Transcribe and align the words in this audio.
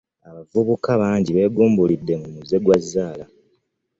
Abavubuka 0.27 0.89
bangi 1.01 1.29
beegumbulidde 1.35 2.13
omuze 2.21 2.57
gwa 2.63 2.77
zzaala. 2.83 3.25